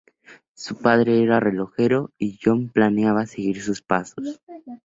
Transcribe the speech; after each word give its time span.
Su 0.55 0.77
padre 0.77 1.21
era 1.21 1.35
un 1.35 1.41
relojero 1.41 2.09
y 2.17 2.39
Jon 2.43 2.69
planeaba 2.69 3.27
seguir 3.27 3.61
sus 3.61 3.83
pasos. 3.83 4.41